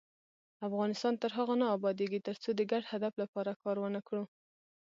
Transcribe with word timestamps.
افغانستان 0.67 1.13
تر 1.21 1.31
هغو 1.37 1.55
نه 1.61 1.67
ابادیږي، 1.77 2.19
ترڅو 2.27 2.49
د 2.55 2.61
ګډ 2.71 2.83
هدف 2.93 3.13
لپاره 3.21 3.51
کار 3.63 3.75
ونکړو. 3.83 4.23